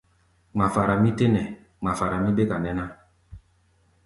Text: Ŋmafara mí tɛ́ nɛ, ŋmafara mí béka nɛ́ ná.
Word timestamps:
Ŋmafara 0.55 0.93
mí 1.03 1.09
tɛ́ 1.17 1.29
nɛ, 1.33 1.41
ŋmafara 1.81 2.17
mí 2.23 2.29
béka 2.37 2.57
nɛ́ 2.63 2.73
ná. 2.77 2.85